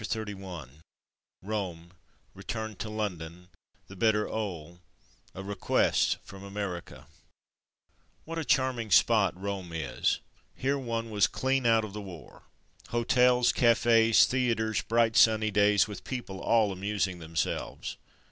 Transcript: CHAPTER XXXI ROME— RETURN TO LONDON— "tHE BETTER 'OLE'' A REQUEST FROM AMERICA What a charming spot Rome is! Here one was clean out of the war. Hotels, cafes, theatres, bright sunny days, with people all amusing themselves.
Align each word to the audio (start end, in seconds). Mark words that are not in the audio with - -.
CHAPTER 0.03 0.25
XXXI 0.33 0.67
ROME— 1.43 1.91
RETURN 2.33 2.75
TO 2.77 2.89
LONDON— 2.89 3.49
"tHE 3.87 3.95
BETTER 3.97 4.27
'OLE'' 4.27 4.79
A 5.35 5.43
REQUEST 5.43 6.17
FROM 6.23 6.43
AMERICA 6.43 7.05
What 8.25 8.39
a 8.39 8.43
charming 8.43 8.89
spot 8.89 9.39
Rome 9.39 9.71
is! 9.73 10.19
Here 10.55 10.79
one 10.79 11.11
was 11.11 11.27
clean 11.27 11.67
out 11.67 11.85
of 11.85 11.93
the 11.93 12.01
war. 12.01 12.45
Hotels, 12.87 13.51
cafes, 13.51 14.25
theatres, 14.25 14.81
bright 14.81 15.15
sunny 15.15 15.51
days, 15.51 15.87
with 15.87 16.03
people 16.03 16.39
all 16.39 16.71
amusing 16.71 17.19
themselves. 17.19 17.97